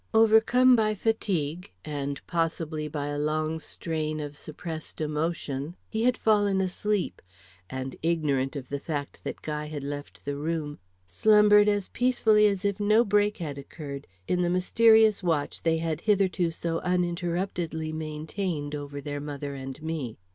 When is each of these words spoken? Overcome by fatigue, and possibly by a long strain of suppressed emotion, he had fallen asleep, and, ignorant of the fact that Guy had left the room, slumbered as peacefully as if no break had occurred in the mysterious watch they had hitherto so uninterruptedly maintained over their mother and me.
Overcome 0.15 0.75
by 0.75 0.95
fatigue, 0.95 1.69
and 1.85 2.25
possibly 2.25 2.87
by 2.87 3.05
a 3.05 3.19
long 3.19 3.59
strain 3.59 4.19
of 4.19 4.35
suppressed 4.35 4.99
emotion, 4.99 5.75
he 5.91 6.05
had 6.05 6.17
fallen 6.17 6.59
asleep, 6.59 7.21
and, 7.69 7.95
ignorant 8.01 8.55
of 8.55 8.69
the 8.69 8.79
fact 8.79 9.23
that 9.23 9.43
Guy 9.43 9.65
had 9.67 9.83
left 9.83 10.25
the 10.25 10.35
room, 10.35 10.79
slumbered 11.05 11.69
as 11.69 11.89
peacefully 11.89 12.47
as 12.47 12.65
if 12.65 12.79
no 12.79 13.05
break 13.05 13.37
had 13.37 13.59
occurred 13.59 14.07
in 14.27 14.41
the 14.41 14.49
mysterious 14.49 15.21
watch 15.21 15.61
they 15.61 15.77
had 15.77 16.01
hitherto 16.01 16.49
so 16.49 16.79
uninterruptedly 16.79 17.93
maintained 17.93 18.73
over 18.73 19.01
their 19.01 19.21
mother 19.21 19.53
and 19.53 19.83
me. 19.83 20.17